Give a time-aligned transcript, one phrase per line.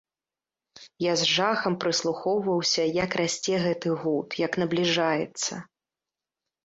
[1.03, 5.53] Я з жахам прыслухоўваўся, як расце гэты гуд, як набліжаецца.